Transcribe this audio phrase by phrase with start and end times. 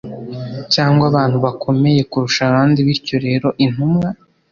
[0.73, 4.07] cyangwa abantu bakomeye kurusha abandi Bityo rero intumwa